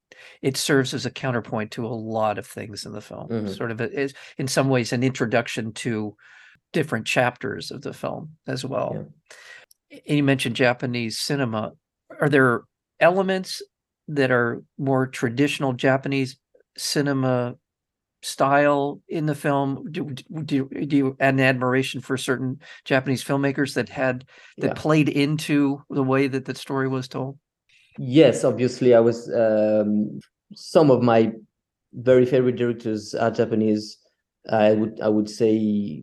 it 0.42 0.56
serves 0.56 0.92
as 0.92 1.06
a 1.06 1.10
counterpoint 1.10 1.70
to 1.70 1.86
a 1.86 1.88
lot 1.88 2.38
of 2.38 2.46
things 2.46 2.84
in 2.84 2.92
the 2.92 3.00
film 3.00 3.28
mm-hmm. 3.28 3.48
sort 3.48 3.70
of 3.70 3.80
is 3.80 4.12
in 4.38 4.46
some 4.46 4.68
ways 4.68 4.92
an 4.92 5.02
introduction 5.02 5.72
to 5.72 6.14
different 6.72 7.06
chapters 7.06 7.70
of 7.70 7.82
the 7.82 7.92
film 7.92 8.30
as 8.46 8.64
well 8.64 9.08
yeah. 9.90 9.98
and 10.08 10.16
you 10.18 10.22
mentioned 10.22 10.56
japanese 10.56 11.18
cinema 11.18 11.72
are 12.20 12.28
there 12.28 12.62
elements 13.00 13.62
that 14.08 14.30
are 14.30 14.62
more 14.78 15.06
traditional 15.06 15.72
japanese 15.72 16.38
cinema 16.76 17.54
style 18.22 19.00
in 19.08 19.26
the 19.26 19.34
film? 19.34 19.90
Do, 19.90 20.10
do, 20.10 20.68
do 20.68 20.96
you 20.96 21.16
an 21.20 21.40
admiration 21.40 22.00
for 22.00 22.16
certain 22.16 22.60
Japanese 22.84 23.22
filmmakers 23.22 23.74
that 23.74 23.88
had 23.88 24.24
that 24.58 24.66
yeah. 24.68 24.72
played 24.74 25.08
into 25.08 25.82
the 25.90 26.02
way 26.02 26.28
that 26.28 26.44
the 26.44 26.54
story 26.54 26.88
was 26.88 27.08
told? 27.08 27.38
Yes, 27.98 28.44
obviously, 28.44 28.94
I 28.94 29.00
was. 29.00 29.30
Um, 29.32 30.20
some 30.54 30.90
of 30.90 31.02
my 31.02 31.32
very 31.92 32.26
favorite 32.26 32.56
directors 32.56 33.14
are 33.14 33.30
Japanese. 33.30 33.98
I 34.50 34.72
would 34.72 35.00
I 35.00 35.08
would 35.08 35.28
say 35.28 36.02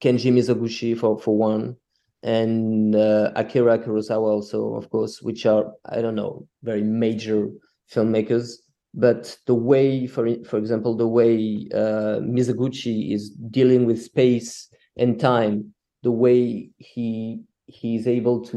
Kenji 0.00 0.32
Mizoguchi 0.32 0.96
for 0.96 1.18
for 1.18 1.36
one, 1.36 1.76
and 2.22 2.94
uh, 2.94 3.32
Akira 3.34 3.78
Kurosawa 3.78 4.30
also, 4.30 4.74
of 4.74 4.88
course, 4.90 5.20
which 5.20 5.46
are 5.46 5.72
I 5.84 6.00
don't 6.00 6.14
know 6.14 6.46
very 6.62 6.82
major 6.82 7.48
filmmakers 7.92 8.52
but 8.96 9.36
the 9.46 9.54
way, 9.54 10.06
for 10.06 10.26
for 10.44 10.56
example, 10.56 10.96
the 10.96 11.06
way 11.06 11.68
uh, 11.74 12.18
Mizoguchi 12.34 13.12
is 13.12 13.30
dealing 13.50 13.84
with 13.84 14.02
space 14.02 14.68
and 14.96 15.20
time, 15.20 15.74
the 16.02 16.10
way 16.10 16.70
he 16.78 17.42
he's 17.66 18.06
able 18.06 18.42
to 18.46 18.56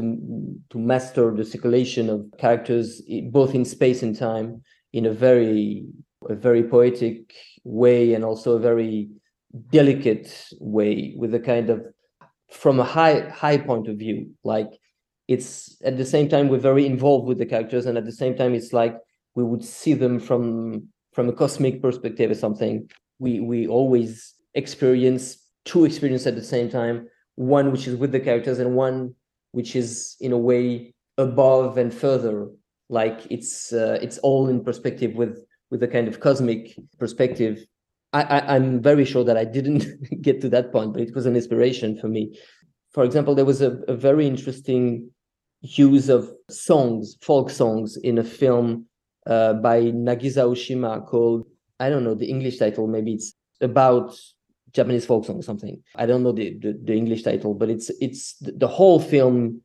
to 0.70 0.78
master 0.78 1.34
the 1.36 1.44
circulation 1.44 2.08
of 2.08 2.24
characters 2.38 3.02
both 3.30 3.54
in 3.54 3.64
space 3.66 4.02
and 4.02 4.16
time 4.16 4.62
in 4.94 5.04
a 5.04 5.12
very 5.12 5.84
a 6.28 6.34
very 6.34 6.62
poetic 6.62 7.34
way 7.64 8.14
and 8.14 8.24
also 8.24 8.56
a 8.56 8.60
very 8.60 9.10
delicate 9.70 10.48
way 10.58 11.12
with 11.18 11.34
a 11.34 11.40
kind 11.40 11.68
of 11.68 11.84
from 12.50 12.80
a 12.80 12.84
high 12.84 13.28
high 13.28 13.58
point 13.58 13.88
of 13.88 13.96
view. 13.98 14.30
Like 14.42 14.70
it's 15.28 15.76
at 15.84 15.98
the 15.98 16.06
same 16.06 16.30
time 16.30 16.48
we're 16.48 16.58
very 16.58 16.86
involved 16.86 17.28
with 17.28 17.36
the 17.36 17.46
characters 17.46 17.84
and 17.84 17.98
at 17.98 18.06
the 18.06 18.12
same 18.22 18.34
time 18.36 18.54
it's 18.54 18.72
like 18.72 18.96
we 19.34 19.44
would 19.44 19.64
see 19.64 19.94
them 19.94 20.18
from 20.18 20.88
from 21.12 21.28
a 21.28 21.32
cosmic 21.32 21.82
perspective 21.82 22.30
or 22.30 22.34
something 22.34 22.88
we 23.18 23.40
we 23.40 23.66
always 23.66 24.34
experience 24.54 25.38
two 25.64 25.84
experiences 25.84 26.26
at 26.26 26.34
the 26.34 26.42
same 26.42 26.68
time 26.68 27.06
one 27.36 27.72
which 27.72 27.86
is 27.86 27.96
with 27.96 28.12
the 28.12 28.20
characters 28.20 28.58
and 28.58 28.74
one 28.74 29.14
which 29.52 29.74
is 29.74 30.16
in 30.20 30.32
a 30.32 30.38
way 30.38 30.94
above 31.18 31.78
and 31.78 31.92
further. 31.92 32.48
Like 32.88 33.26
it's 33.30 33.72
uh, 33.72 33.98
it's 34.02 34.18
all 34.18 34.48
in 34.48 34.64
perspective 34.64 35.14
with 35.14 35.38
with 35.70 35.82
a 35.82 35.88
kind 35.88 36.08
of 36.08 36.20
cosmic 36.20 36.76
perspective. 36.98 37.64
I, 38.12 38.22
I 38.22 38.56
i'm 38.56 38.82
very 38.82 39.04
sure 39.04 39.22
that 39.22 39.36
i 39.36 39.44
didn't 39.44 39.84
get 40.20 40.40
to 40.40 40.48
that 40.48 40.72
point 40.72 40.92
but 40.94 41.02
it 41.02 41.14
was 41.14 41.26
an 41.26 41.36
inspiration 41.36 41.96
for 41.96 42.08
me. 42.08 42.36
For 42.92 43.04
example 43.04 43.36
there 43.36 43.44
was 43.44 43.62
a, 43.62 43.78
a 43.86 43.94
very 43.94 44.26
interesting 44.26 45.10
use 45.60 46.08
of 46.08 46.28
songs 46.50 47.16
folk 47.22 47.50
songs 47.50 47.96
in 47.96 48.18
a 48.18 48.24
film 48.24 48.86
uh, 49.30 49.54
by 49.54 49.80
nagisa 50.08 50.44
oshima 50.44 51.06
called 51.06 51.46
i 51.78 51.88
don't 51.88 52.04
know 52.04 52.14
the 52.14 52.28
english 52.28 52.58
title 52.58 52.86
maybe 52.86 53.14
it's 53.14 53.34
about 53.60 54.14
Japanese 54.72 55.04
folk 55.06 55.24
song 55.24 55.38
or 55.38 55.42
something. 55.42 55.82
I 55.96 56.06
don't 56.06 56.22
know 56.22 56.32
the, 56.32 56.56
the, 56.60 56.78
the 56.84 56.94
English 56.94 57.22
title, 57.22 57.54
but 57.54 57.70
it's 57.70 57.90
it's 58.00 58.36
the 58.40 58.68
whole 58.68 59.00
film, 59.00 59.60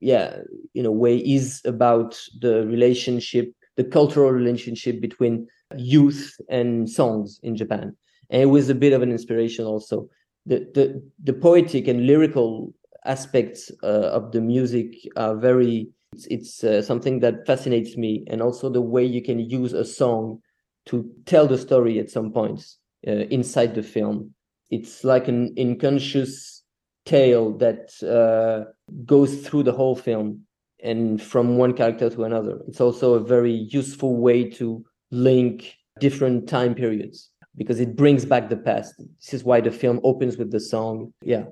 yeah, 0.00 0.36
in 0.74 0.86
a 0.86 0.92
way, 0.92 1.16
is 1.16 1.62
about 1.64 2.20
the 2.40 2.66
relationship, 2.66 3.52
the 3.76 3.84
cultural 3.84 4.30
relationship 4.30 5.00
between 5.00 5.48
youth 5.76 6.36
and 6.48 6.90
songs 6.90 7.40
in 7.42 7.56
Japan. 7.56 7.96
And 8.30 8.42
it 8.42 8.46
was 8.46 8.68
a 8.68 8.74
bit 8.74 8.92
of 8.92 9.02
an 9.02 9.10
inspiration 9.10 9.64
also. 9.64 10.08
The 10.46 10.68
the 10.74 11.02
the 11.22 11.32
poetic 11.32 11.88
and 11.88 12.06
lyrical 12.06 12.74
aspects 13.06 13.70
uh, 13.82 14.10
of 14.12 14.32
the 14.32 14.40
music 14.40 14.94
are 15.16 15.36
very 15.36 15.88
it's, 16.12 16.26
it's 16.26 16.64
uh, 16.64 16.82
something 16.82 17.20
that 17.20 17.46
fascinates 17.46 17.96
me 17.96 18.24
and 18.28 18.42
also 18.42 18.68
the 18.68 18.80
way 18.80 19.04
you 19.04 19.22
can 19.22 19.38
use 19.38 19.72
a 19.72 19.84
song 19.84 20.40
to 20.86 21.10
tell 21.26 21.46
the 21.46 21.58
story 21.58 21.98
at 21.98 22.10
some 22.10 22.32
points 22.32 22.78
uh, 23.06 23.26
inside 23.30 23.74
the 23.74 23.82
film 23.82 24.34
it's 24.70 25.04
like 25.04 25.28
an 25.28 25.54
unconscious 25.58 26.62
tale 27.04 27.56
that 27.58 27.90
uh, 28.04 28.70
goes 29.04 29.46
through 29.46 29.64
the 29.64 29.72
whole 29.72 29.96
film 29.96 30.42
and 30.82 31.20
from 31.20 31.56
one 31.56 31.74
character 31.74 32.08
to 32.08 32.24
another. 32.24 32.60
It's 32.68 32.80
also 32.80 33.14
a 33.14 33.20
very 33.20 33.52
useful 33.52 34.16
way 34.16 34.48
to 34.50 34.84
link 35.10 35.74
different 35.98 36.48
time 36.48 36.74
periods 36.74 37.30
because 37.56 37.80
it 37.80 37.96
brings 37.96 38.24
back 38.24 38.48
the 38.48 38.56
past. 38.56 38.94
This 39.18 39.34
is 39.34 39.44
why 39.44 39.60
the 39.60 39.70
film 39.70 40.00
opens 40.04 40.36
with 40.36 40.50
the 40.50 40.60
song. 40.60 41.12
Yeah. 41.22 41.44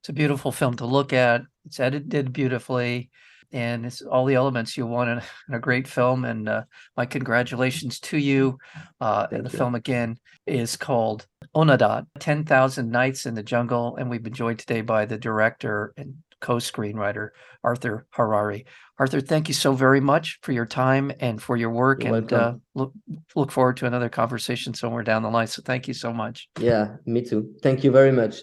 It's 0.00 0.08
a 0.08 0.12
beautiful 0.12 0.52
film 0.52 0.76
to 0.76 0.86
look 0.86 1.12
at. 1.12 1.42
It's 1.66 1.80
edited 1.80 2.32
beautifully 2.32 3.10
and 3.52 3.86
it's 3.86 4.02
all 4.02 4.24
the 4.24 4.34
elements 4.34 4.76
you 4.76 4.86
want 4.86 5.10
in, 5.10 5.22
in 5.48 5.54
a 5.54 5.60
great 5.60 5.88
film. 5.88 6.24
And 6.24 6.48
uh, 6.48 6.62
my 6.96 7.06
congratulations 7.06 8.00
to 8.00 8.18
you. 8.18 8.58
Uh, 9.00 9.26
and 9.30 9.46
the 9.46 9.50
you. 9.50 9.58
film 9.58 9.74
again 9.74 10.18
is 10.46 10.76
called 10.76 11.26
Onoda 11.54 12.06
10,000 12.18 12.90
Nights 12.90 13.26
in 13.26 13.34
the 13.34 13.42
Jungle. 13.42 13.96
And 13.96 14.10
we've 14.10 14.22
been 14.22 14.32
joined 14.32 14.58
today 14.58 14.80
by 14.80 15.06
the 15.06 15.18
director 15.18 15.92
and 15.96 16.14
co 16.40 16.56
screenwriter, 16.56 17.30
Arthur 17.64 18.06
Harari. 18.10 18.66
Arthur, 18.98 19.20
thank 19.20 19.48
you 19.48 19.54
so 19.54 19.72
very 19.72 20.00
much 20.00 20.38
for 20.42 20.52
your 20.52 20.66
time 20.66 21.12
and 21.20 21.40
for 21.40 21.56
your 21.56 21.70
work. 21.70 22.02
You're 22.02 22.16
and 22.16 22.32
uh, 22.32 22.54
look, 22.74 22.92
look 23.34 23.52
forward 23.52 23.76
to 23.78 23.86
another 23.86 24.08
conversation 24.08 24.74
somewhere 24.74 25.04
down 25.04 25.22
the 25.22 25.30
line. 25.30 25.46
So 25.46 25.62
thank 25.64 25.86
you 25.86 25.94
so 25.94 26.12
much. 26.12 26.48
Yeah, 26.58 26.96
me 27.06 27.22
too. 27.22 27.54
Thank 27.62 27.84
you 27.84 27.92
very 27.92 28.12
much. 28.12 28.42